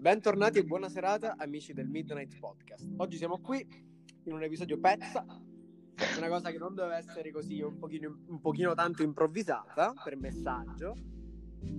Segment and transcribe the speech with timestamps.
[0.00, 2.88] Bentornati e buona serata amici del Midnight Podcast.
[2.96, 3.62] Oggi siamo qui
[4.24, 5.22] in un episodio pezza,
[6.16, 10.96] una cosa che non doveva essere così un pochino, un pochino tanto improvvisata per messaggio,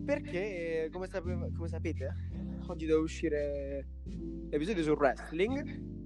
[0.05, 2.13] perché come, sape- come sapete
[2.67, 3.87] oggi deve uscire
[4.51, 6.00] l'episodio sul wrestling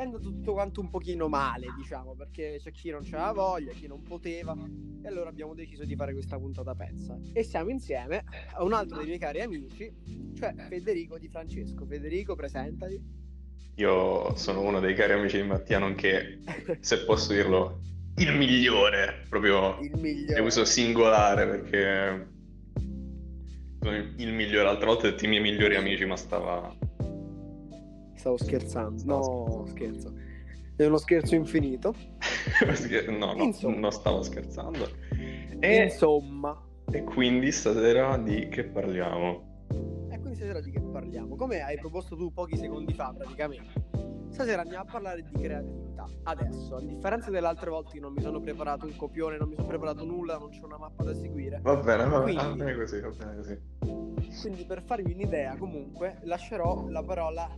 [0.00, 3.86] è andato tutto quanto un pochino male, diciamo, perché c'è chi non c'aveva voglia, chi
[3.86, 4.56] non poteva,
[5.02, 7.18] e allora abbiamo deciso di fare questa puntata pezza.
[7.34, 8.24] E siamo insieme
[8.54, 9.92] a un altro dei miei cari amici,
[10.34, 11.84] cioè Federico Di Francesco.
[11.84, 12.98] Federico, presentati.
[13.76, 16.38] Io sono uno dei cari amici di Mattia, nonché,
[16.80, 17.80] se posso dirlo,
[18.16, 20.40] il migliore, proprio il migliore.
[20.40, 22.28] uso singolare perché
[23.80, 24.64] sono il migliore.
[24.64, 26.74] L'altra volta ho detto i miei migliori amici, ma stava
[28.20, 29.02] Stavo scherzando.
[29.06, 30.12] No, scherzo.
[30.76, 31.94] È uno scherzo infinito.
[33.08, 33.78] no, no, Insomma.
[33.78, 34.86] non stavo scherzando.
[35.58, 36.62] E, Insomma.
[36.90, 39.64] E quindi stasera di che parliamo?
[40.10, 41.34] E quindi stasera di che parliamo?
[41.34, 43.88] Come hai proposto tu pochi secondi fa, praticamente.
[44.28, 46.06] Stasera andiamo a parlare di creatività.
[46.24, 49.54] Adesso, a differenza delle altre volte che non mi sono preparato un copione, non mi
[49.54, 51.60] sono preparato nulla, non c'è una mappa da seguire.
[51.62, 53.58] Va bene, va quindi, va bene così, va bene così.
[54.42, 57.48] Quindi per farvi un'idea, comunque, lascerò la parola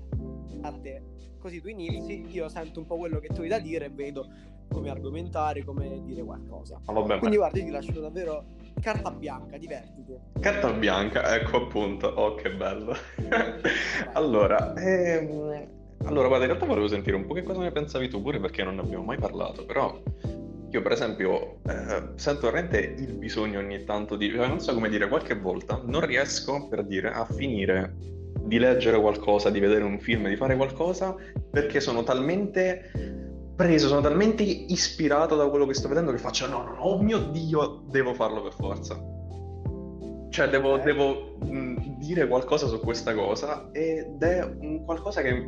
[0.62, 1.02] a te.
[1.38, 4.28] Così tu inizi, io sento un po' quello che tu hai da dire e vedo
[4.72, 6.80] come argomentare, come dire qualcosa.
[6.86, 8.44] Ah, vabbè, Quindi guarda, io ti lascio davvero
[8.80, 10.16] carta bianca, divertiti.
[10.40, 12.06] Carta bianca, ecco appunto.
[12.06, 12.94] Oh, che bello.
[14.14, 15.68] allora, ehm,
[16.04, 18.64] allora, guarda, in realtà volevo sentire un po' che cosa ne pensavi tu pure perché
[18.64, 20.00] non ne abbiamo mai parlato, però
[20.72, 25.06] io per esempio eh, sento veramente il bisogno ogni tanto di, non so come dire,
[25.06, 27.94] qualche volta non riesco per dire a finire
[28.44, 31.14] di leggere qualcosa, di vedere un film, di fare qualcosa,
[31.50, 32.90] perché sono talmente
[33.54, 37.02] preso, sono talmente ispirato da quello che sto vedendo che faccio no, no, no, oh
[37.02, 39.00] mio Dio, devo farlo per forza.
[40.30, 40.84] Cioè, devo, okay.
[40.84, 45.46] devo mh, dire qualcosa su questa cosa ed è un qualcosa che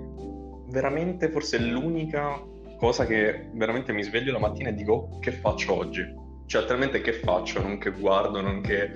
[0.69, 2.39] veramente forse è l'unica
[2.77, 6.05] cosa che veramente mi sveglio la mattina e dico oh, che faccio oggi.
[6.47, 7.63] Cioè, altrimenti che faccio?
[7.63, 8.91] Non che guardo, non che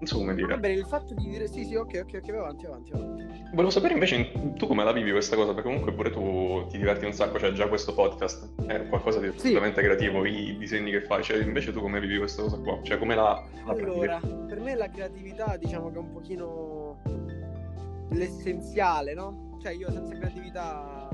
[0.00, 0.48] non so come dire.
[0.48, 3.48] Va bene, il fatto di dire sì, sì, ok, ok, ok, avanti, avanti, avanti.
[3.50, 7.04] Volevo sapere invece tu come la vivi questa cosa, perché comunque pure tu ti diverti
[7.04, 9.86] un sacco, cioè già questo podcast è qualcosa di assolutamente sì.
[9.86, 12.78] creativo, i disegni che fai, cioè invece tu come vivi questa cosa qua?
[12.82, 14.44] Cioè come la, la Allora, pratichi?
[14.48, 17.02] per me la creatività diciamo che è un pochino
[18.12, 19.58] l'essenziale, no?
[19.60, 21.08] Cioè io senza creatività...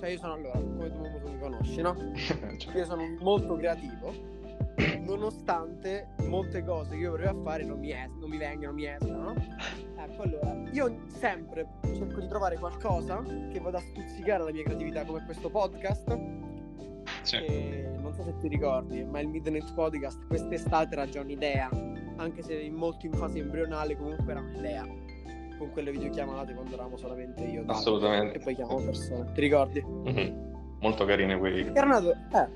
[0.00, 1.94] Cioè io sono allora, come tu, tu mi conosci, no?
[2.56, 2.76] cioè.
[2.76, 4.33] Io sono molto creativo
[5.00, 8.86] nonostante molte cose che io vorrei fare non mi, es- non mi vengono, non mi
[8.86, 9.34] escono, no?
[9.96, 15.04] Ecco, allora, io sempre cerco di trovare qualcosa che vada a stuzzicare la mia creatività,
[15.04, 16.18] come questo podcast.
[17.22, 17.38] Sì.
[17.38, 21.68] Che non so se ti ricordi, ma il Midnight Podcast quest'estate era già un'idea,
[22.16, 24.86] anche se molto in fase embrionale, comunque era un'idea.
[25.56, 27.62] Con quelle videochiamate quando eravamo solamente io.
[27.66, 28.38] Assolutamente.
[28.38, 29.30] E poi chiamavo persone.
[29.32, 29.84] Ti ricordi?
[29.86, 30.52] Mm-hmm.
[30.80, 31.64] Molto carine quei.
[31.72, 32.48] Era nato, eh,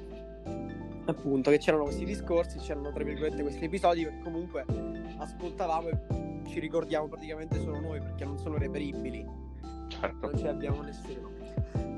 [1.10, 4.64] appunto che c'erano questi discorsi, c'erano tra virgolette questi episodi che comunque
[5.16, 9.24] ascoltavamo e ci ricordiamo praticamente solo noi perché non sono reperibili.
[9.88, 10.26] Certo.
[10.26, 11.32] Non ce abbiamo nessuno.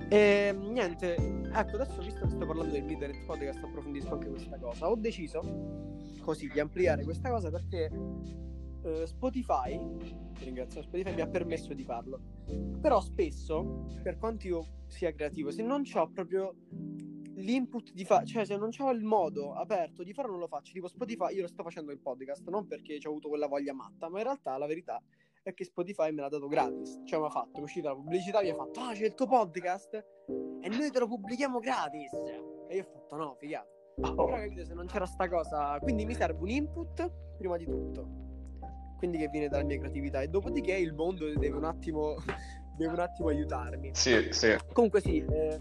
[0.08, 4.90] E niente, ecco, adesso visto che sto parlando del Leader Podcast approfondisco anche questa cosa.
[4.90, 5.40] Ho deciso
[6.20, 7.90] così di ampliare questa cosa perché
[8.82, 9.78] eh, Spotify,
[10.34, 12.20] ti ringrazio, Spotify mi ha permesso di farlo.
[12.80, 16.54] Però spesso, per quanto io sia creativo, se non ho proprio
[17.40, 20.72] l'input di fare, cioè se non ho il modo aperto di farlo non lo faccio,
[20.72, 24.08] tipo Spotify, io lo sto facendo il podcast, non perché ho avuto quella voglia matta,
[24.08, 25.02] ma in realtà la verità
[25.42, 28.42] è che Spotify me l'ha dato gratis, cioè mi ha fatto, è uscita la pubblicità,
[28.42, 32.12] mi ha fatto, ah c'è il tuo podcast e noi te lo pubblichiamo gratis,
[32.68, 33.68] e io ho fatto no, figata.
[34.02, 34.14] Oh.
[34.14, 38.08] Però capito, se non c'era sta cosa, quindi mi serve un input prima di tutto,
[38.96, 42.16] quindi che viene dalla mia creatività e dopodiché il mondo deve un attimo,
[42.76, 43.90] deve un attimo aiutarmi.
[43.94, 44.56] Sì, sì.
[44.72, 45.60] Comunque sì, eh,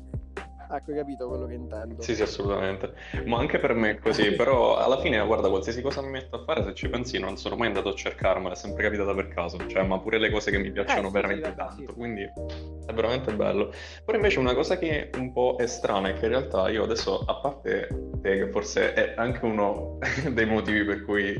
[0.72, 2.04] Ecco, hai capito quello che intendo.
[2.04, 2.94] Sì, sì, assolutamente.
[3.26, 6.44] Ma anche per me è così, però alla fine, guarda, qualsiasi cosa mi metto a
[6.44, 9.58] fare, se ci pensi, non sono mai andato a cercarmela, è sempre capitata per caso,
[9.66, 11.94] cioè, ma pure le cose che mi piacciono eh, veramente sì, tanto, sì.
[11.98, 13.74] quindi è veramente bello.
[14.06, 17.24] Poi invece una cosa che un po' è strana è che in realtà io adesso,
[17.26, 17.88] a parte
[18.22, 19.98] te, che forse è anche uno
[20.32, 21.36] dei motivi per cui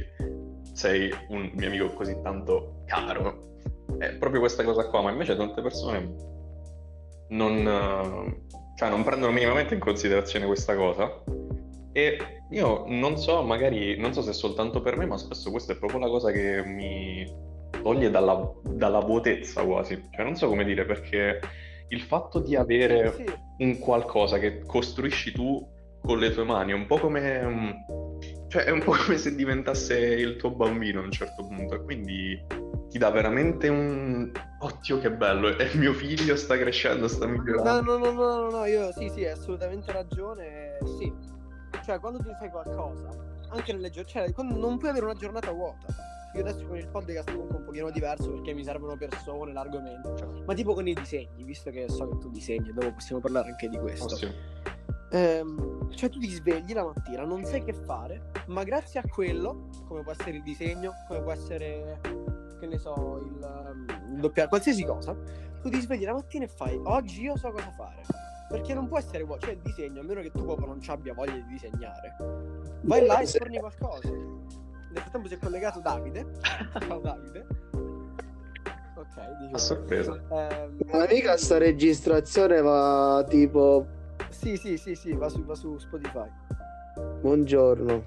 [0.74, 3.58] sei un mio amico così tanto caro,
[4.00, 6.38] è proprio questa cosa qua, ma invece tante persone
[7.30, 7.68] non
[8.80, 11.22] cioè non prendono minimamente in considerazione questa cosa.
[11.92, 12.18] E
[12.52, 15.76] io non so, magari, non so se è soltanto per me, ma spesso questa è
[15.76, 17.30] proprio la cosa che mi
[17.84, 20.02] toglie dalla, dalla vuotezza quasi.
[20.16, 21.42] Cioè non so come dire, perché
[21.90, 23.34] il fatto di avere sì, sì.
[23.66, 25.62] un qualcosa che costruisci tu
[26.02, 27.42] con le tue mani è un po' come...
[27.44, 27.70] Mm,
[28.48, 31.76] cioè è un po' come se diventasse il tuo bambino a un certo punto.
[31.76, 32.42] E quindi
[32.90, 34.32] ti dà veramente un...
[34.62, 37.82] Oddio che bello, e mio figlio sta crescendo, sta migliorando.
[37.82, 41.14] No, no, no, no, no, no, io sì, sì, hai assolutamente ragione, sì.
[41.86, 43.10] Cioè, quando tu fai qualcosa,
[43.50, 45.88] anche nelle giornate, cioè, non puoi avere una giornata vuota.
[46.36, 50.16] Io adesso con il podcast comunque un pochino diverso perché mi servono persone, l'argomento.
[50.16, 50.44] Certo.
[50.46, 53.68] Ma tipo con i disegni, visto che so che tu disegni, dopo possiamo parlare anche
[53.68, 54.14] di questo.
[54.14, 54.32] Oh, sì.
[55.12, 59.70] Ehm, cioè tu ti svegli la mattina, non sai che fare, ma grazie a quello,
[59.88, 62.00] come può essere il disegno, come può essere,
[62.60, 65.16] che ne so, il, il doppiato, qualsiasi cosa,
[65.62, 68.02] tu ti svegli la mattina e fai, oggi io so cosa fare.
[68.50, 70.90] Perché non può essere vuoto, cioè il disegno, a meno che tu proprio non ci
[70.90, 72.16] abbia voglia di disegnare.
[72.82, 74.10] Vai là e torni qualcosa.
[74.10, 76.26] Nel frattempo si è collegato Davide.
[76.80, 77.46] Ciao Davide.
[78.96, 79.56] Ok, dicevo.
[79.56, 80.20] A sorpresa.
[80.32, 83.86] Ehm, Ma mica sta registrazione va tipo
[84.30, 86.30] sì, sì, sì, sì, va su, va su Spotify.
[87.22, 88.04] buongiorno.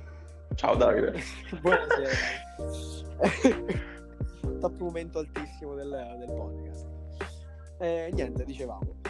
[0.54, 1.14] Ciao Davide.
[1.60, 2.10] Buonasera.
[4.60, 6.86] Top momento altissimo del, del podcast.
[7.78, 9.00] Eh, niente, dicevamo.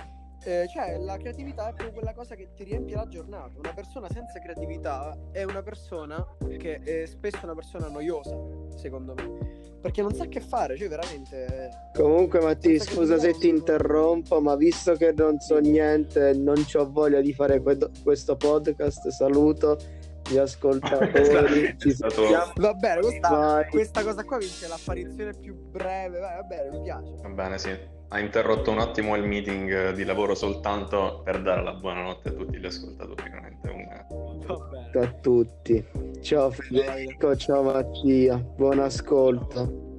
[0.44, 3.52] Eh, cioè, la creatività è proprio quella cosa che ti riempie la giornata.
[3.58, 6.26] Una persona senza creatività è una persona
[6.58, 8.36] che è spesso una persona noiosa,
[8.74, 9.60] secondo me.
[9.80, 11.90] Perché non sa che fare, cioè veramente...
[11.94, 17.20] Comunque Matti, scusa se ti interrompo, ma visto che non so niente, non ho voglia
[17.20, 19.78] di fare que- questo podcast, saluto
[20.28, 21.74] gli ascoltatori.
[21.78, 22.22] Ci stato-
[22.56, 26.18] Va bene, questa, questa cosa qua vince l'apparizione più breve.
[26.18, 27.12] Vai, va bene, mi piace.
[27.22, 27.76] Va bene, sì.
[28.08, 32.58] Ha interrotto un attimo il meeting di lavoro soltanto per dare la buonanotte a tutti
[32.58, 33.22] gli ascoltatori.
[33.22, 34.46] Veramente un...
[34.46, 35.06] Va bene.
[35.06, 35.84] a tutti.
[36.20, 39.90] Ciao Federico, ciao Mattia, buon ascolto.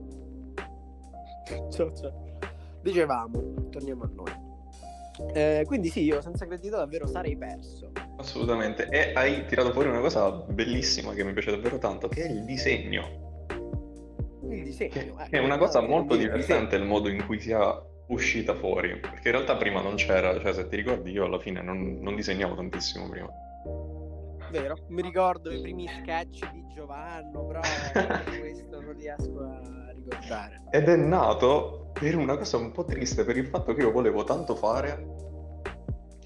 [1.72, 2.24] Ciao, ciao.
[2.82, 5.32] Dicevamo, torniamo a noi.
[5.34, 7.92] Eh, quindi sì, io senza creatività davvero sarei perso.
[8.24, 8.88] Assolutamente.
[8.90, 12.46] E hai tirato fuori una cosa bellissima che mi piace davvero tanto, che è il
[12.46, 13.48] disegno.
[14.50, 14.92] Il disegno.
[14.92, 18.98] Che eh, è una cosa eh, molto divertente il modo in cui sia uscita fuori.
[18.98, 22.16] Perché in realtà prima non c'era, cioè se ti ricordi io alla fine non, non
[22.16, 23.28] disegnavo tantissimo prima.
[24.52, 27.60] Vero, mi ricordo i primi sketch di Giovanno, però
[28.40, 30.64] questo non riesco a ricordare.
[30.72, 34.24] Ed è nato per una cosa un po' triste, per il fatto che io volevo
[34.24, 35.06] tanto fare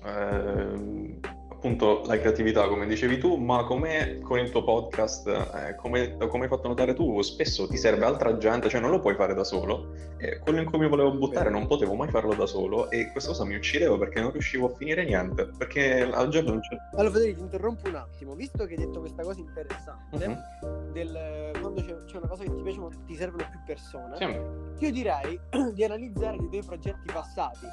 [0.06, 1.20] ehm,
[1.68, 6.44] appunto la creatività, come dicevi tu, ma come con il tuo podcast, eh, come, come
[6.44, 9.44] hai fatto notare tu, spesso ti serve altra gente, cioè non lo puoi fare da
[9.44, 9.94] solo.
[10.18, 13.32] E quello in cui mi volevo buttare non potevo mai farlo da solo e questa
[13.32, 16.78] cosa mi uccideva perché non riuscivo a finire niente, perché al giorno non c'è...
[16.94, 18.34] Allora, Federico, ti interrompo un attimo.
[18.34, 20.92] Visto che hai detto questa cosa interessante, Mhm.
[20.94, 24.86] del quando c'è, c'è una cosa che ti piace ma ti servono più persone, Sì.
[24.86, 25.40] io direi
[25.74, 27.66] di analizzare i tuoi progetti passati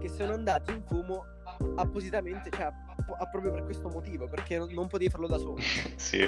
[0.00, 1.24] che sono andati in fumo
[1.76, 5.56] appositamente, cioè a- proprio per questo motivo, perché non, non potevi farlo da solo.
[5.96, 6.26] Sì.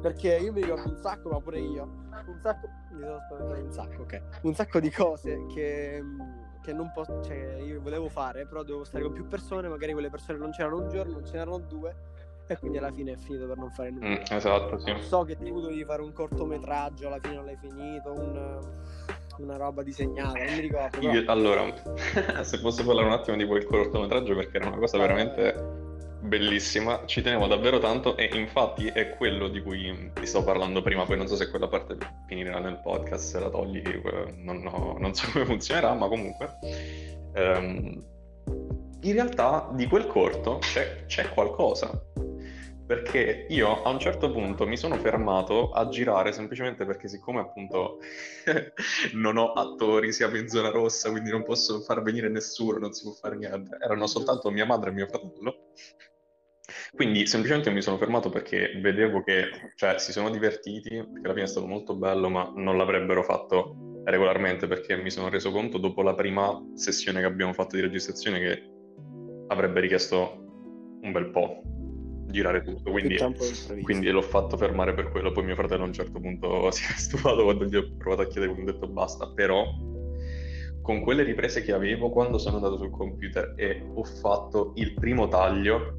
[0.00, 1.82] Perché io mi ricordo un sacco, ma pure io,
[2.26, 6.02] un sacco, mi sono spaventato un sacco, ok, un sacco di cose che,
[6.62, 10.08] che non posso, cioè io volevo fare, però dovevo stare con più persone, magari quelle
[10.08, 11.94] persone non c'erano un giorno, non ce n'erano due,
[12.46, 14.06] e quindi alla fine è finito per non fare nulla.
[14.08, 14.94] Mm, esatto, sì.
[15.00, 18.58] So che tu dovevi fare un cortometraggio, alla fine non l'hai finito, un-
[19.42, 20.98] una roba disegnata, non mi ricordo.
[20.98, 21.74] però- Io- allora,
[22.44, 25.86] se posso parlare un attimo di quel cortometraggio perché era una cosa veramente
[26.20, 31.04] bellissima, ci tenevo davvero tanto e infatti è quello di cui ti sto parlando prima,
[31.04, 31.96] poi non so se quella parte
[32.26, 36.54] finirà nel podcast, se la togli, eh, non, ho- non so come funzionerà, ma comunque
[37.34, 38.04] ehm,
[39.02, 41.88] in realtà di quel corto c'è, c'è qualcosa.
[42.88, 47.98] Perché io a un certo punto mi sono fermato a girare semplicemente perché siccome appunto
[49.12, 53.02] non ho attori, siamo in zona rossa, quindi non posso far venire nessuno, non si
[53.02, 53.76] può fare niente.
[53.78, 55.72] Erano soltanto mia madre e mio fratello.
[56.94, 61.44] Quindi semplicemente mi sono fermato perché vedevo che, cioè, si sono divertiti, perché alla fine
[61.44, 66.00] è stato molto bello, ma non l'avrebbero fatto regolarmente perché mi sono reso conto dopo
[66.00, 68.62] la prima sessione che abbiamo fatto di registrazione che
[69.48, 71.62] avrebbe richiesto un bel po'
[72.28, 73.16] girare tutto, quindi,
[73.82, 75.32] quindi l'ho fatto fermare per quello.
[75.32, 78.26] Poi mio fratello a un certo punto si è stufato quando gli ho provato a
[78.26, 79.64] chiedere, quindi ho detto basta, però
[80.82, 85.28] con quelle riprese che avevo quando sono andato sul computer e ho fatto il primo
[85.28, 85.98] taglio,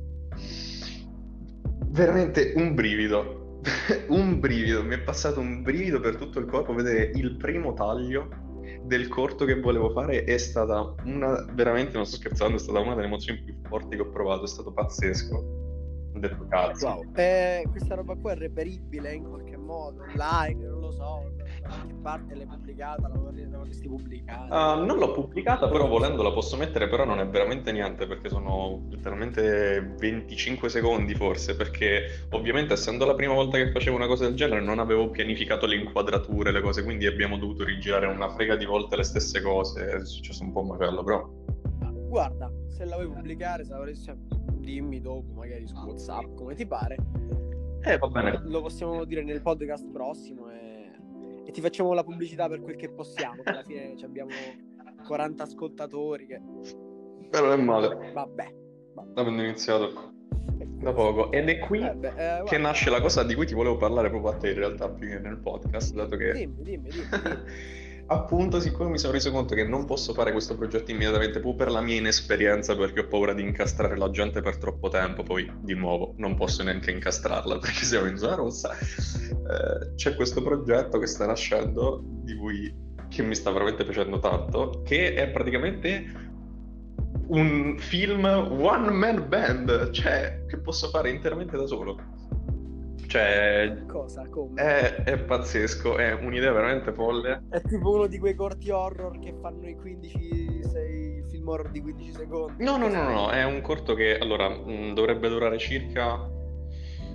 [1.90, 3.60] veramente un brivido,
[4.10, 8.48] un brivido, mi è passato un brivido per tutto il corpo vedere il primo taglio
[8.84, 12.96] del corto che volevo fare è stata una, veramente non sto scherzando, è stata una
[12.96, 15.59] delle emozioni più forti che ho provato, è stato pazzesco.
[16.20, 16.88] Detto cazzo.
[16.88, 17.06] Wow.
[17.16, 21.96] Eh, questa roba qua è reperibile in qualche modo, online, non lo so, da qualche
[22.02, 24.74] parte l'hai pubblicata, la vorresti pubblicata?
[24.74, 28.30] Uh, non l'ho pubblicata, però volendo la posso mettere, però non è veramente niente perché
[28.30, 34.26] sono letteralmente 25 secondi forse, perché ovviamente essendo la prima volta che facevo una cosa
[34.26, 38.56] del genere non avevo pianificato le inquadrature, le cose, quindi abbiamo dovuto rigirare una frega
[38.56, 41.30] di volte le stesse cose, è successo un po' un macello, però...
[42.10, 44.16] Guarda, se la vuoi pubblicare, se la vorresti, cioè,
[44.70, 46.98] dimmi dopo, magari su WhatsApp, come ti pare.
[47.82, 48.42] Eh, va bene.
[48.46, 50.92] Lo possiamo dire nel podcast prossimo e,
[51.46, 53.42] e ti facciamo la pubblicità per quel che possiamo.
[53.46, 54.32] Alla fine abbiamo
[55.06, 56.42] 40 ascoltatori che...
[57.30, 58.12] Però non è male.
[58.14, 58.54] Vabbè.
[58.94, 59.20] vabbè.
[59.20, 60.14] Avendo iniziato
[60.82, 61.32] da poco.
[61.32, 64.10] Ed è qui eh beh, eh, che nasce la cosa di cui ti volevo parlare
[64.10, 66.34] proprio a te in realtà più che nel podcast, dato che...
[66.34, 67.08] Dimmi, dimmi, dimmi.
[67.10, 67.78] dimmi.
[68.10, 71.72] appunto, siccome mi sono reso conto che non posso fare questo progetto immediatamente, proprio per
[71.72, 75.76] la mia inesperienza, perché ho paura di incastrare la gente per troppo tempo, poi di
[75.76, 81.08] nuovo non posso neanche incastrarla perché siamo in zona rossa, eh, c'è questo progetto che
[81.08, 86.28] sta nascendo, di cui che mi sta veramente piacendo tanto, che è praticamente
[87.28, 92.18] un film one man band, cioè che posso fare interamente da solo.
[93.10, 94.28] Cioè, cosa?
[94.30, 94.62] Come?
[94.62, 97.44] È, è, pazzesco, è un'idea veramente folle.
[97.50, 101.82] È tipo uno di quei corti horror che fanno i 15, 6 film horror di
[101.82, 102.64] 15 secondi.
[102.64, 103.30] No, no, no, no, no.
[103.32, 106.30] è un corto che allora mh, dovrebbe durare circa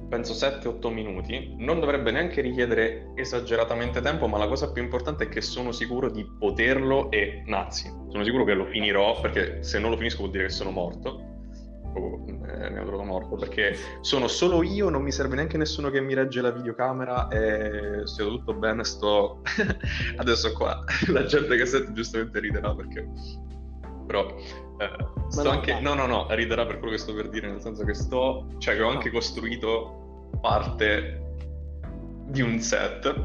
[0.08, 1.54] penso 7-8 minuti.
[1.58, 6.10] Non dovrebbe neanche richiedere esageratamente tempo, ma la cosa più importante è che sono sicuro
[6.10, 7.86] di poterlo e nazi.
[8.08, 11.33] Sono sicuro che lo finirò perché se non lo finisco vuol dire che sono morto
[11.94, 15.90] oh, eh, ne ho trovato morto perché sono solo io, non mi serve neanche nessuno
[15.90, 19.42] che mi regge la videocamera e sto tutto bene, sto
[20.16, 20.84] adesso qua.
[21.08, 23.08] La gente che sente giustamente riderà perché
[24.06, 27.50] però eh, sto no, anche no no no riderà per quello che sto per dire
[27.50, 31.24] nel senso che sto cioè che ho anche costruito parte
[32.26, 33.12] di un set.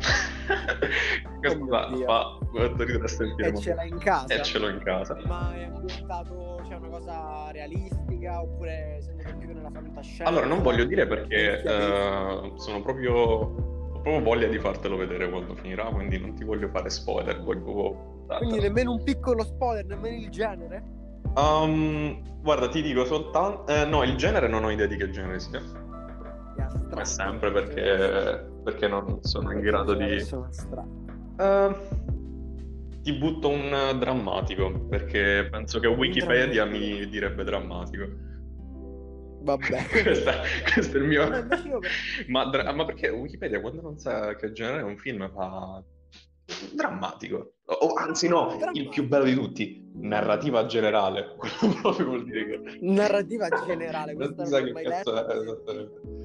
[1.40, 3.06] Questo oh fa, fa ridere
[3.38, 4.34] e ce l'hai in casa.
[4.34, 5.18] e ce l'ho in casa.
[5.26, 10.26] Ma è ambientato cioè una cosa realistica oppure sembra più nella fantascienza?
[10.26, 15.56] Allora non voglio dire perché eh, sono proprio ho proprio voglia di fartelo vedere quando
[15.56, 20.30] finirà quindi non ti voglio fare spoiler voglio quindi nemmeno un piccolo spoiler nemmeno il
[20.30, 20.84] genere?
[21.36, 25.40] Um, guarda ti dico soltanto eh, no il genere non ho idea di che genere
[25.40, 25.62] sia.
[26.90, 30.22] Come sempre perché, perché non sono in grado di...
[31.38, 31.74] Uh,
[33.10, 38.06] ti butto un drammatico perché penso che Wikipedia mi direbbe drammatico.
[39.42, 40.32] Vabbè, questo,
[40.74, 41.28] questo è il mio.
[42.28, 45.84] ma, dra- ma, perché Wikipedia quando non sa che genere è un film fa
[46.74, 47.54] drammatico.
[47.66, 48.80] O anzi, no, drammatico.
[48.80, 51.36] il più bello di tutti, narrativa generale.
[51.36, 52.78] Quello proprio vuol dire che.
[52.82, 56.18] Narrativa generale, questa non che cazzo è esattamente.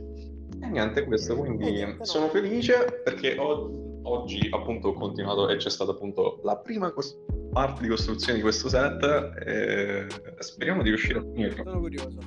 [0.61, 5.71] E niente, questo, quindi eh, sono felice perché ho, oggi appunto ho continuato e c'è
[5.71, 7.17] stata appunto la prima cos-
[7.53, 9.03] parte di costruzione di questo set
[9.47, 10.07] e
[10.39, 11.63] speriamo di riuscire a finirlo.
[11.65, 12.19] Sono curioso.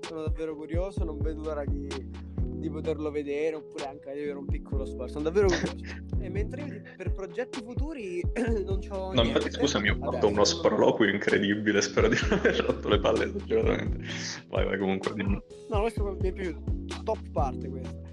[0.00, 1.88] Sono davvero curioso, non vedo l'ora di,
[2.36, 5.20] di poterlo vedere oppure anche di avere un piccolo spazio.
[5.20, 6.00] Sono davvero curioso.
[6.20, 8.20] e mentre per progetti futuri
[8.64, 9.14] non c'ho.
[9.14, 11.80] No, infatti, scusami, ho fatto uno sproloquio incredibile.
[11.80, 14.06] Spero di non aver rotto le palle esageratamente.
[14.48, 15.14] Vai, vai, comunque.
[15.14, 15.42] Dimmi.
[15.70, 16.62] No, questo mi è piaciuto
[17.04, 18.11] top parte questa.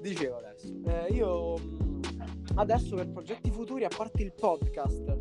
[0.00, 1.54] Dicevo adesso, eh, io
[2.54, 5.18] adesso per progetti futuri, a parte il podcast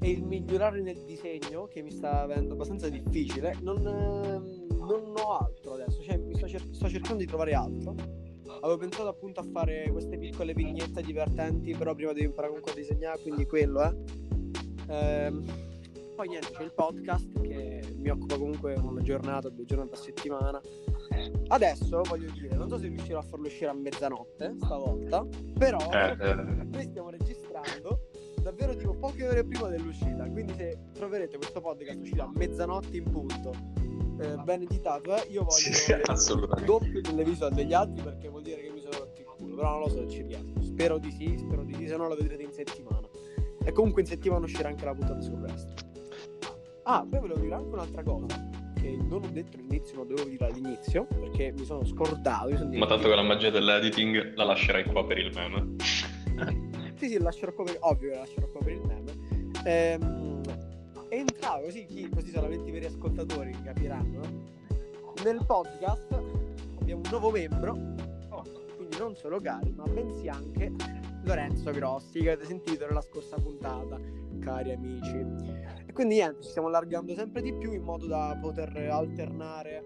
[0.00, 5.74] e il migliorare nel disegno, che mi sta avendo abbastanza difficile, non, non ho altro
[5.74, 7.94] adesso, cioè mi sto, cer- sto cercando di trovare altro.
[8.62, 12.74] Avevo pensato appunto a fare queste piccole vignette divertenti, però prima devi imparare comunque a
[12.76, 13.94] disegnare, quindi quello, eh.
[14.88, 15.44] Ehm,
[16.16, 20.60] poi niente, c'è il podcast che mi occupa comunque una giornata, due giornate a settimana
[21.48, 25.24] Adesso voglio dire, non so se riuscirò a farlo uscire a mezzanotte stavolta,
[25.56, 26.34] però eh, eh.
[26.34, 28.08] noi stiamo registrando
[28.42, 33.10] davvero tipo poche ore prima dell'uscita, quindi se troverete questo podcast uscito a mezzanotte in
[33.10, 33.52] punto,
[34.20, 38.42] eh, ben editato, eh, io voglio sì, il doppio delle visual degli altri perché vuol
[38.42, 40.62] dire che mi sono rotto il culo, però non lo so se ci riesco.
[40.62, 43.08] Spero di sì, spero di sì, se no lo vedrete in settimana.
[43.64, 45.85] E comunque in settimana uscirà anche la puntata sul resto.
[46.88, 48.26] Ah, poi volevo dire anche un'altra cosa
[48.74, 52.56] che non ho detto all'inizio, ma dovevo dire all'inizio, perché mi sono scordato.
[52.56, 55.74] Sono ma tanto con la magia dell'editing la lascerai qua per il meme.
[56.94, 57.76] sì, sì, lascerò qua per...
[57.80, 59.12] ovvio che lascerò qua per il meme.
[59.64, 60.40] Ehm,
[61.08, 64.20] entravo così, chi, così solamente i veri ascoltatori capiranno.
[65.24, 66.12] Nel podcast
[66.78, 67.72] abbiamo un nuovo membro,
[68.76, 70.72] quindi non solo Gary, ma bensì anche
[71.24, 73.98] Lorenzo Grossi, che avete sentito nella scorsa puntata,
[74.38, 75.24] cari amici
[75.92, 79.82] quindi niente, ci stiamo allargando sempre di più in modo da poter alternare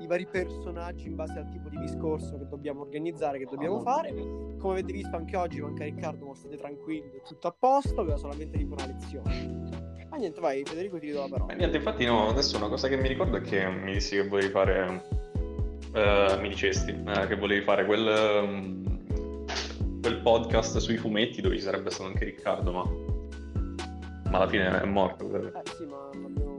[0.00, 3.82] i vari personaggi in base al tipo di discorso che dobbiamo organizzare, che dobbiamo Ah.
[3.82, 4.14] fare.
[4.14, 8.16] Come avete visto anche oggi manca Riccardo, ma state tranquilli, è tutto a posto, aveva
[8.16, 9.68] solamente tipo una lezione.
[10.08, 11.52] Ma niente, vai Federico ti do la E parola.
[11.54, 14.50] niente, infatti no, adesso una cosa che mi ricordo è che mi dissi che volevi
[14.50, 15.02] fare,
[15.92, 21.62] eh, mi dicesti, eh, che volevi fare quel, ehm, quel podcast sui fumetti dove ci
[21.62, 22.90] sarebbe stato anche Riccardo, ma,
[24.30, 25.24] ma alla fine è morto.
[25.34, 26.58] Eh sì, ma l'abbiamo...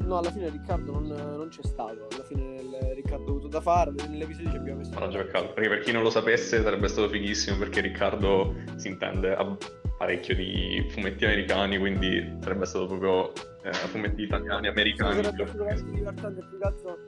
[0.00, 3.60] No, alla fine Riccardo non, non c'è stato, alla fine il Riccardo ha avuto da
[3.60, 4.90] fare, nell'episodio ci abbiamo messo...
[4.92, 9.36] Mannaggia peccato, perché per chi non lo sapesse sarebbe stato fighissimo perché Riccardo si intende
[9.36, 9.56] a
[9.96, 15.22] parecchio di fumetti americani, quindi sarebbe stato proprio eh, fumetti italiani, americani.
[15.22, 16.98] Sarebbe sicuramente divertente più altro.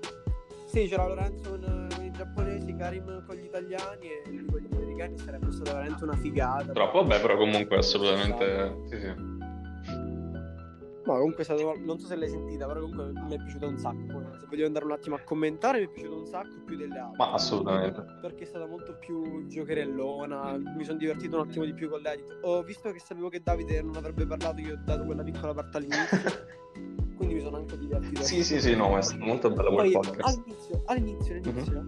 [0.66, 4.74] Sì, c'era Lorenzo con, con i giapponesi, Karim con gli italiani e lui con gli
[4.74, 6.72] americani sarebbe stata veramente una figata.
[6.72, 8.76] Troppo, vabbè, però comunque assolutamente...
[8.88, 9.31] Sì, sì.
[11.04, 13.76] No, comunque è stato, non so se l'hai sentita, però comunque mi è piaciuta un
[13.76, 14.38] sacco.
[14.38, 17.16] Se voglio andare un attimo a commentare, mi è piaciuto un sacco più delle altre.
[17.16, 18.04] Ma assolutamente.
[18.20, 22.38] Perché è stata molto più giocherellona, mi sono divertito un attimo di più con l'edit.
[22.42, 25.78] Ho visto che sapevo che Davide non avrebbe parlato, io ho dato quella piccola parte
[25.78, 26.60] all'inizio.
[27.16, 28.22] quindi mi sono anche divertito.
[28.22, 30.36] Sì, sì, sì, no, ma è stato molto bello quel Poi podcast.
[30.36, 31.86] all'inizio, all'inizio, all'inizio,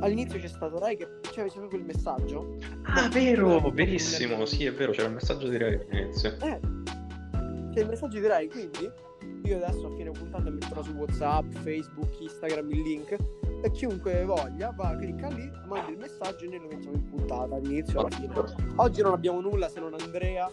[0.00, 2.56] all'inizio c'è stato Rai che cioè, c'era quel messaggio.
[2.82, 6.36] Ah, vero, verissimo, sì, è vero, c'era il messaggio di Rai all'inizio.
[6.40, 6.60] Eh,
[7.72, 8.90] c'è il messaggio di Rai, quindi
[9.44, 13.16] io adesso a fine puntata metterò su WhatsApp, Facebook, Instagram il link
[13.62, 17.54] e chiunque voglia va, clicca lì, manda il messaggio e noi lo mettiamo in puntata
[17.54, 18.32] all'inizio alla fine.
[18.76, 20.50] Oggi non abbiamo nulla se non Andrea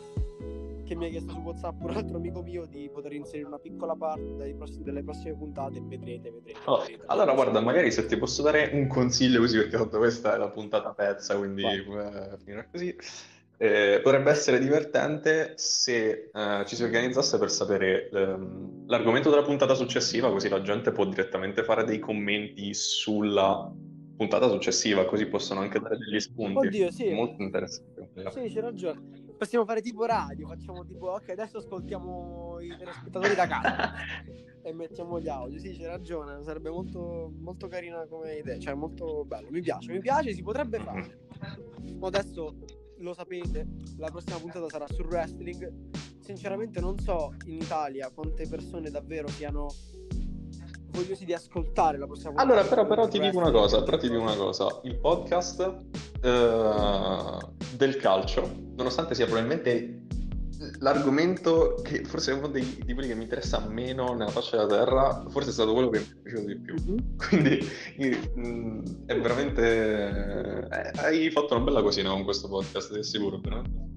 [0.86, 3.96] che mi ha chiesto su WhatsApp un altro amico mio di poter inserire una piccola
[3.96, 6.60] parte prossimi- delle prossime puntate e vedrete, vedrete.
[6.66, 7.04] Oh, vedrete.
[7.08, 10.50] allora, guarda, magari se ti posso dare un consiglio così, perché tanto questa è la
[10.50, 12.96] puntata pezza, quindi eh, finirà così.
[13.58, 19.74] Eh, potrebbe essere divertente se eh, ci si organizzasse per sapere ehm, l'argomento della puntata
[19.76, 23.72] successiva, così la gente può direttamente fare dei commenti sulla
[24.16, 26.68] puntata successiva, così possono anche dare degli spunti.
[26.68, 27.12] Oddio, sì.
[27.12, 28.10] Molto interessante.
[28.32, 29.24] Sì, c'è ragione.
[29.38, 33.94] Possiamo fare tipo radio, facciamo tipo, ok, adesso ascoltiamo i telespettatori da casa
[34.64, 35.60] e mettiamo gli audio.
[35.60, 39.50] Sì, c'è ragione, sarebbe molto, molto carina come idea, cioè molto bello.
[39.50, 41.20] Mi piace, mi piace, si potrebbe fare.
[42.00, 42.56] Ma adesso
[43.00, 43.68] lo sapete,
[43.98, 45.72] la prossima puntata sarà sul wrestling.
[46.20, 49.68] Sinceramente non so in Italia quante persone davvero siano
[50.90, 52.52] vogliosi di ascoltare la prossima puntata.
[52.52, 55.82] Allora, però, però ti dico una cosa, però ti dico una cosa, il podcast
[56.22, 57.38] eh,
[57.76, 60.05] del calcio, nonostante sia probabilmente
[60.80, 64.84] l'argomento che forse è uno dei, di quelli che mi interessa meno nella faccia della
[64.84, 66.76] terra, forse è stato quello che mi è piaciuto di più.
[66.76, 67.16] Mhm.
[67.18, 70.68] Quindi mh, è veramente...
[70.70, 73.94] eh, hai fatto una bella cosina con questo podcast, ti assicuro, veramente.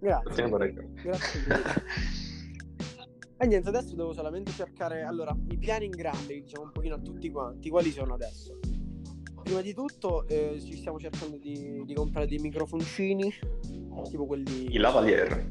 [0.00, 0.32] Grazie.
[1.02, 1.44] Grazie.
[3.36, 5.02] E niente, adesso devo solamente cercare.
[5.02, 8.58] Allora, i piani in grande, diciamo un pochino a tutti quanti, quali sono adesso?
[9.42, 13.30] Prima di tutto eh, ci stiamo cercando di, di comprare dei microfoncini,
[14.08, 14.72] tipo quelli...
[14.72, 15.50] Il lavalier.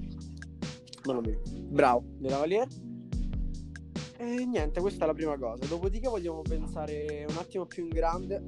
[1.06, 1.22] Non lo
[1.70, 2.68] Bravo, dei lavalier.
[4.18, 5.66] E niente, questa è la prima cosa.
[5.66, 8.42] Dopodiché vogliamo pensare un attimo più in grande.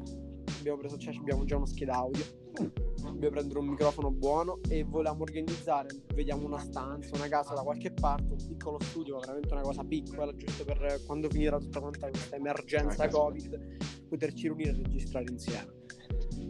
[0.60, 2.24] Abbiamo preso, cioè abbiamo già uno scheda audio.
[2.56, 7.92] Dobbiamo prendere un microfono buono e volevamo organizzare, vediamo una stanza, una casa da qualche
[7.92, 12.38] parte, un piccolo studio, veramente una cosa piccola, giusto per quando finirà tutta quanta questa
[12.38, 13.08] emergenza.
[13.10, 15.84] Covid, poterci riunire e registrare insieme.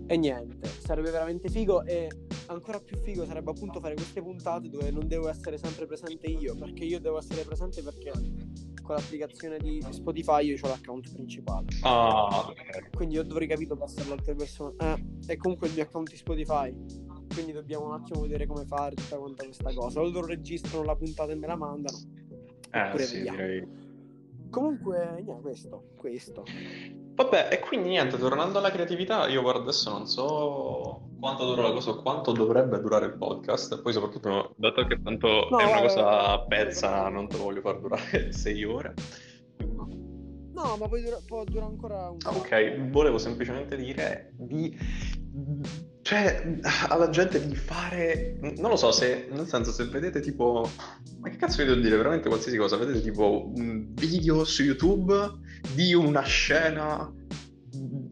[0.08, 2.10] E niente, sarebbe veramente figo e
[2.48, 6.56] ancora più figo sarebbe appunto fare queste puntate dove non devo essere sempre presente io,
[6.56, 8.12] perché io devo essere presente perché
[8.86, 11.66] con l'applicazione di Spotify io ho l'account principale.
[11.82, 12.54] Ah,
[12.94, 14.76] Quindi io dovrei capito passare ad altre persone.
[14.80, 16.74] Eh, e comunque il mio account di Spotify.
[17.34, 20.00] Quindi dobbiamo un attimo vedere come fare tutta quanta questa cosa.
[20.02, 21.98] O loro registrano la puntata e me la mandano.
[22.72, 23.68] eh sì, direi.
[24.52, 26.44] Comunque, niente, questo, questo.
[27.16, 31.72] Vabbè, e quindi niente, tornando alla creatività, io guarda adesso non so quanto dura la
[31.72, 35.64] cosa o quanto dovrebbe durare il podcast, e poi soprattutto, dato che tanto No, è
[35.64, 37.10] una guarda, cosa guarda, pezza, guarda.
[37.10, 38.94] non te lo voglio far durare sei ore.
[40.54, 42.30] No, ma poi dura, può durare ancora un po'.
[42.32, 44.78] Ok, volevo semplicemente dire di...
[46.06, 48.38] Cioè, alla gente di fare...
[48.40, 49.28] Non lo so, se...
[49.32, 50.70] Nel senso, se vedete tipo...
[51.18, 51.98] Ma che cazzo vi devo dire?
[51.98, 52.78] Veramente qualsiasi cosa.
[52.78, 55.16] Vedete tipo un video su YouTube
[55.74, 57.12] di una scena...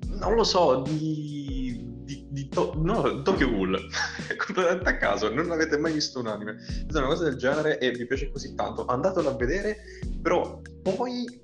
[0.08, 1.86] Non lo so, di...
[2.04, 3.80] di, di To- no, Tokyo Ghoul.
[4.44, 5.32] Completamente a caso.
[5.32, 6.56] Non avete mai visto un anime.
[6.92, 8.88] È una cosa del genere e vi piace così tanto.
[8.88, 9.78] Andatelo a vedere,
[10.20, 11.43] però poi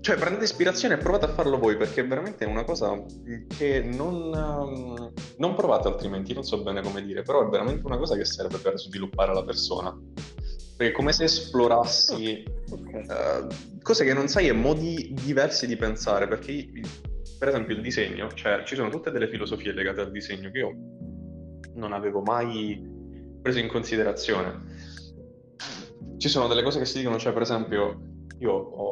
[0.00, 3.02] cioè, prendete ispirazione e provate a farlo voi, perché è veramente una cosa
[3.56, 7.98] che non, um, non provate altrimenti, non so bene come dire, però è veramente una
[7.98, 9.96] cosa che serve per sviluppare la persona.
[10.76, 12.90] Perché è come se esplorassi Ok.
[12.92, 16.68] Uh, cose che non sai e modi diversi di pensare, perché
[17.38, 20.76] per esempio il disegno, cioè ci sono tutte delle filosofie legate al disegno che io
[21.74, 22.78] non avevo mai
[23.40, 24.76] preso in considerazione.
[26.18, 28.00] Ci sono delle cose che si dicono, cioè per esempio
[28.40, 28.90] io ho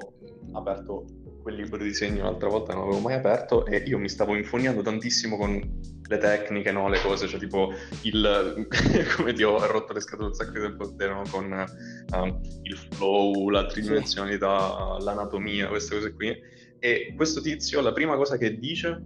[0.52, 1.04] aperto
[1.42, 4.82] quel libro di disegno l'altra volta, non l'avevo mai aperto e io mi stavo infoniando
[4.82, 6.88] tantissimo con le tecniche, no?
[6.88, 8.66] le cose, cioè tipo il,
[9.16, 11.22] come ti ho rotto le scatole un sacco di tempo no?
[11.30, 16.37] con uh, il flow, la tridimensionalità, l'anatomia, queste cose qui.
[16.78, 19.02] E questo tizio, la prima cosa che dice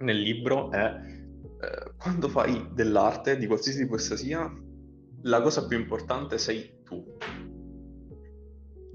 [0.00, 1.00] nel libro è
[1.64, 4.52] eh, quando fai dell'arte, di qualsiasi tipo sia,
[5.22, 7.02] la cosa più importante sei tu.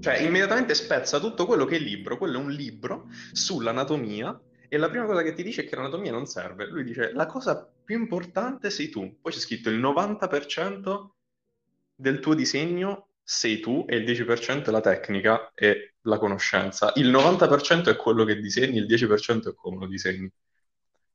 [0.00, 4.88] Cioè, immediatamente spezza tutto quello che è libro, quello è un libro sull'anatomia e la
[4.88, 6.66] prima cosa che ti dice è che l'anatomia non serve.
[6.66, 9.18] Lui dice la cosa più importante sei tu.
[9.20, 11.08] Poi c'è scritto il 90%
[11.94, 16.92] del tuo disegno sei tu e il 10% è la tecnica e la conoscenza.
[16.96, 20.30] Il 90% è quello che disegni, il 10% è come lo disegni.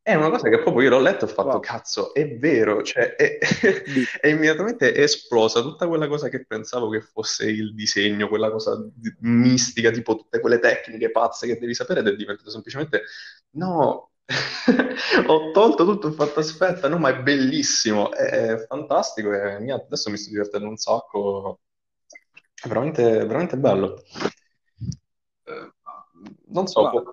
[0.08, 1.60] È una cosa che proprio io l'ho letto e ho fatto, wow.
[1.60, 3.40] cazzo, è vero, cioè, è,
[4.22, 8.78] è, immediatamente esplosa tutta quella cosa che pensavo che fosse il disegno, quella cosa
[9.22, 13.02] mistica, tipo tutte quelle tecniche pazze che devi sapere, ed è diventato semplicemente,
[13.54, 14.12] no,
[15.26, 20.12] ho tolto tutto, ho fatto aspetta, no, ma è bellissimo, è fantastico e niente, adesso
[20.12, 21.62] mi sto divertendo un sacco,
[22.62, 24.04] è veramente, veramente bello.
[25.46, 25.74] Eh,
[26.50, 27.12] non so, wow.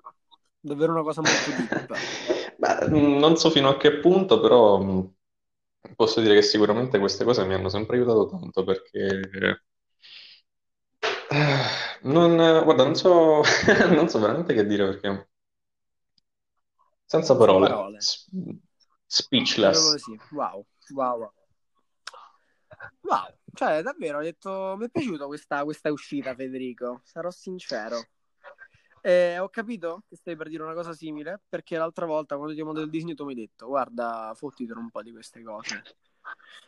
[0.59, 2.41] davvero una cosa molto deep.
[2.63, 5.13] Beh, non so fino a che punto, però mh,
[5.95, 9.19] posso dire che sicuramente queste cose mi hanno sempre aiutato tanto perché
[11.29, 11.65] eh,
[12.03, 13.41] non, guarda, non so,
[13.93, 15.29] non so veramente che dire perché
[17.05, 17.97] senza parole, parole.
[17.97, 18.29] S-
[19.55, 19.91] Proprio speechless.
[19.91, 20.19] così.
[20.31, 21.31] Wow, wow, wow.
[23.01, 28.09] Wow, cioè davvero ho detto, mi è piaciuta questa, questa uscita Federico, sarò sincero.
[29.05, 32.61] Eh, ho capito che stai per dire una cosa simile perché l'altra volta quando ti
[32.61, 35.87] ho mandato il Disney tu mi hai detto guarda fottitelo un po' di queste cose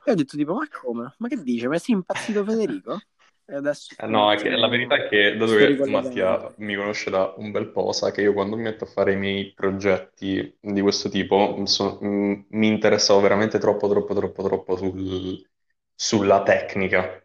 [0.04, 1.16] e ho detto tipo ma come?
[1.20, 1.68] Ma che dice?
[1.70, 3.06] Ma sei impazzito Federico?
[3.46, 5.84] E adesso Eh, No, è che la verità è che dato che.
[5.88, 9.14] Mattia mi conosce da un bel po', sa che io quando mi metto a fare
[9.14, 14.76] i miei progetti di questo tipo so- mh, mi interessavo veramente troppo, troppo, troppo, troppo
[14.78, 15.48] sul-
[15.94, 17.24] sulla tecnica,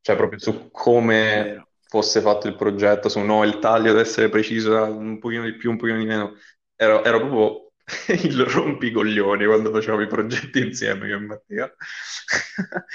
[0.00, 1.60] cioè proprio su come.
[1.92, 5.70] Fosse fatto il progetto, su no, il taglio deve essere preciso, un pochino di più,
[5.70, 6.34] un pochino di meno.
[6.74, 7.72] Ero, ero proprio
[8.24, 11.74] il rompicoglioni quando facevamo i progetti insieme io e Mattia,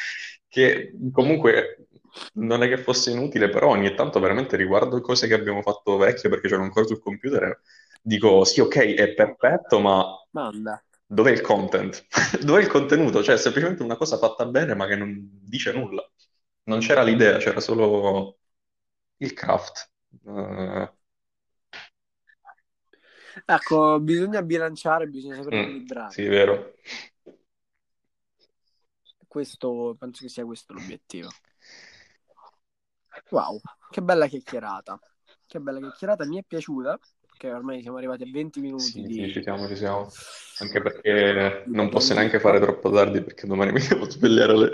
[0.48, 1.88] che comunque
[2.34, 6.28] non è che fosse inutile, però ogni tanto veramente riguardo cose che abbiamo fatto vecchie
[6.30, 7.62] perché c'erano ancora sul computer,
[8.02, 10.84] dico sì, ok, è perfetto, ma Manda.
[11.06, 12.06] dov'è il content?
[12.44, 13.22] Dov'è il contenuto?
[13.24, 16.04] Cioè, è semplicemente una cosa fatta bene ma che non dice nulla.
[16.64, 18.40] Non c'era l'idea, c'era solo
[19.20, 19.90] il craft.
[20.26, 20.90] Eh,
[23.46, 26.10] Ecco, bisogna bilanciare, bisogna saper mm, equilibrare.
[26.10, 26.74] sì, è vero.
[29.28, 31.30] Questo, penso che sia questo l'obiettivo.
[33.32, 35.00] Wow, che bella chiacchierata.
[35.46, 39.34] Che bella chiacchierata, mi è piaciuta, perché ormai siamo arrivati a 20 minuti Sì, di...
[39.34, 40.08] ci siamo, ci siamo.
[40.60, 44.72] Anche perché non posso neanche fare troppo tardi perché domani mi devo svegliare alle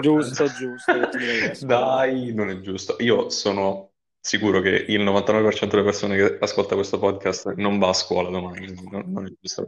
[0.00, 0.92] Giusto, giusto.
[1.66, 2.96] Dai, non è giusto.
[3.00, 7.92] Io sono sicuro che il 99% delle persone che ascolta questo podcast non va a
[7.92, 9.66] scuola domani, non, non è giusto.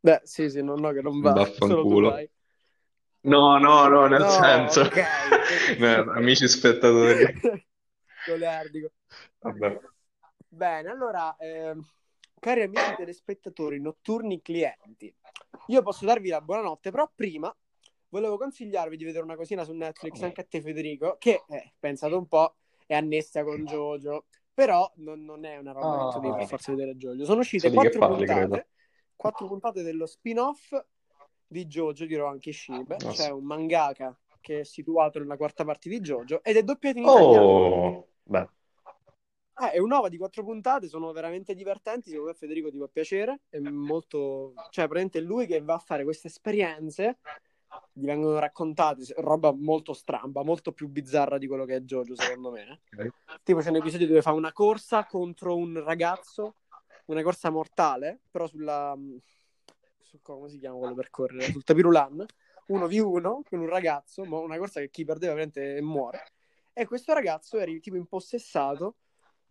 [0.00, 2.28] Beh, sì, sì, no, no, che non va, Vaffanculo.
[3.22, 4.82] No, no, no, nel No, senso.
[4.82, 5.02] ok.
[5.78, 7.40] No, amici spettatori.
[8.26, 8.90] Golardico.
[9.40, 9.80] Vabbè.
[10.48, 11.82] Bene, allora, ehm,
[12.38, 15.12] cari amici telespettatori, notturni clienti,
[15.68, 17.54] io posso darvi la buonanotte, però prima
[18.14, 22.14] volevo consigliarvi di vedere una cosina su Netflix, anche a te Federico, che, eh, pensate
[22.14, 22.54] un po',
[22.86, 26.46] è annessa con Jojo, però non, non è una roba che tu devi per Ah,
[26.46, 27.24] forza vedere Jojo.
[27.24, 28.68] Sono so uscite che quattro parli, puntate,
[29.16, 30.80] quattro puntate dello spin-off
[31.44, 33.30] di Jojo di Rohan Kishibe, No, cioè sì.
[33.30, 37.44] un mangaka che è situato nella quarta parte di Jojo ed è doppiato in italiano.
[37.44, 38.48] Oh, beh.
[39.56, 42.10] Eh, è un'ova di quattro puntate, sono veramente divertenti.
[42.10, 43.40] Secondo me Federico ti può piacere.
[43.48, 44.52] È molto.
[44.70, 47.18] Cioè, praticamente è lui che va a fare queste esperienze.
[47.92, 52.50] Gli vengono raccontate roba molto stramba, molto più bizzarra di quello che è Jojo, secondo
[52.50, 52.80] me.
[52.96, 53.12] Ok.
[53.42, 56.56] Tipo, c'è un episodio dove fa una corsa contro un ragazzo,
[57.06, 58.96] una corsa mortale, però sulla.
[60.00, 61.50] Su, come si chiama quello per correre?
[61.50, 62.26] Sul tapirulan.
[62.66, 66.24] 1v1 con un ragazzo, ma una corsa che chi perdeva veramente muore.
[66.72, 68.96] E questo ragazzo era tipo impossessato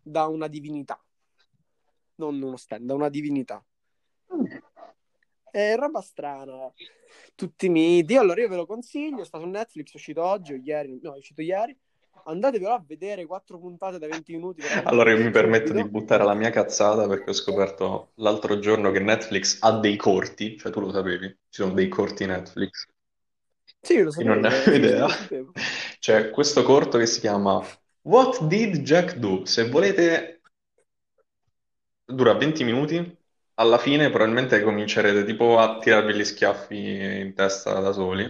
[0.02, 1.02] da una divinità,
[2.16, 3.64] non uno stand, da una divinità.
[5.54, 6.74] È roba strana,
[7.36, 8.16] tutti miti.
[8.16, 11.18] Allora io ve lo consiglio, sta su Netflix, è uscito oggi o ieri, no, è
[11.20, 11.78] uscito ieri.
[12.26, 14.62] Andatevelo a vedere quattro puntate da 20 minuti.
[14.86, 15.84] Allora io mi permetto subito.
[15.84, 20.58] di buttare la mia cazzata perché ho scoperto l'altro giorno che Netflix ha dei corti,
[20.58, 22.88] cioè tu lo sapevi, ci sono dei corti Netflix.
[23.82, 24.34] Sì, lo Io sapevo.
[24.34, 25.08] non ne avevo sì, idea.
[26.00, 27.62] C'è questo corto che si chiama
[28.04, 29.46] What Did Jack Do?
[29.46, 30.42] Se volete,
[32.06, 33.18] dura 20 minuti.
[33.56, 38.24] Alla fine probabilmente comincerete tipo a tirarvi gli schiaffi in testa da soli.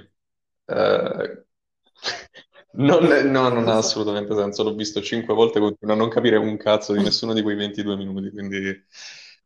[0.66, 1.46] Eh,
[2.74, 4.64] non, no, non ha assolutamente senso.
[4.64, 7.96] L'ho visto cinque volte, continuo a non capire un cazzo di nessuno di quei 22
[7.96, 8.32] minuti.
[8.32, 8.86] Quindi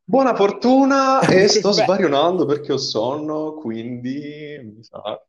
[0.04, 5.22] buona fortuna e sto sbarionando perché ho sonno, quindi mi sa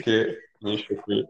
[0.00, 1.26] che finisce qui.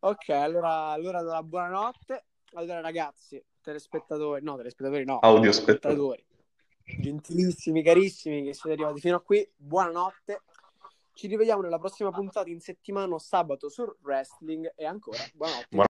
[0.00, 2.24] Ok, allora, allora buonanotte.
[2.54, 6.24] Allora, ragazzi, telespettatori, no, telespettatori no, Audio spettatori,
[6.84, 10.42] gentilissimi, carissimi, che siete arrivati fino a qui, buonanotte.
[11.12, 15.92] Ci rivediamo nella prossima puntata in settimana, sabato, sul wrestling e ancora buonanotte.